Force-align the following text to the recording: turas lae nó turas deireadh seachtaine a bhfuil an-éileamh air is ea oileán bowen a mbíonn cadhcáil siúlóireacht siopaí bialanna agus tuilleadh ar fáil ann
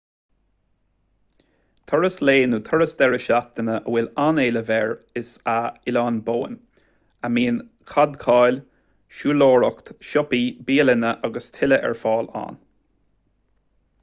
turas 1.89 2.15
lae 2.29 2.39
nó 2.53 2.59
turas 2.69 2.95
deireadh 3.01 3.23
seachtaine 3.25 3.73
a 3.73 3.91
bhfuil 3.95 4.07
an-éileamh 4.23 4.71
air 4.77 4.93
is 5.21 5.27
ea 5.55 5.59
oileán 5.91 6.17
bowen 6.29 6.57
a 7.29 7.31
mbíonn 7.35 7.59
cadhcáil 7.93 8.57
siúlóireacht 9.19 9.91
siopaí 10.13 10.43
bialanna 10.71 11.13
agus 11.29 11.53
tuilleadh 11.59 11.89
ar 11.91 11.99
fáil 12.05 12.31
ann 12.45 12.57